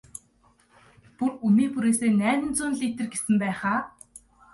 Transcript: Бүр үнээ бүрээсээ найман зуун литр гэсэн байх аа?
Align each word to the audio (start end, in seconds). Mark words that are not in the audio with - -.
Бүр 1.17 1.31
үнээ 1.45 1.69
бүрээсээ 1.73 2.11
найман 2.21 2.53
зуун 2.57 2.75
литр 2.81 3.05
гэсэн 3.13 3.35
байх 3.41 3.61
аа? 3.73 3.79